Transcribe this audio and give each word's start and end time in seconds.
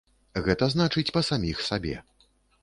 Гэта 0.47 0.69
значыць, 0.75 1.11
па 1.19 1.23
саміх 1.29 1.63
сабе. 1.69 1.95